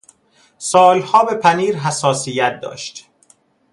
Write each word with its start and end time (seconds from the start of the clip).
سالها 0.57 1.23
به 1.25 1.35
پنیر 1.35 1.77
حساسیت 1.77 2.59
داشت. 2.59 3.05